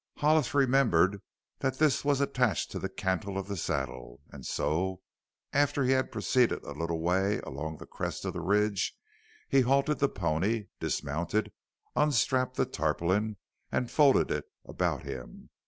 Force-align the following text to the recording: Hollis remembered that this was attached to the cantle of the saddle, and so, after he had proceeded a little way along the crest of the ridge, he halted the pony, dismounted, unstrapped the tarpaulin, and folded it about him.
Hollis 0.17 0.55
remembered 0.55 1.21
that 1.59 1.77
this 1.77 2.03
was 2.03 2.21
attached 2.21 2.71
to 2.71 2.79
the 2.79 2.89
cantle 2.89 3.37
of 3.37 3.47
the 3.47 3.55
saddle, 3.55 4.19
and 4.31 4.43
so, 4.43 5.01
after 5.53 5.83
he 5.83 5.91
had 5.91 6.11
proceeded 6.11 6.63
a 6.63 6.71
little 6.71 6.99
way 6.99 7.37
along 7.41 7.77
the 7.77 7.85
crest 7.85 8.25
of 8.25 8.33
the 8.33 8.41
ridge, 8.41 8.97
he 9.47 9.61
halted 9.61 9.99
the 9.99 10.09
pony, 10.09 10.69
dismounted, 10.79 11.51
unstrapped 11.95 12.55
the 12.55 12.65
tarpaulin, 12.65 13.37
and 13.71 13.91
folded 13.91 14.31
it 14.31 14.45
about 14.65 15.03
him. 15.03 15.51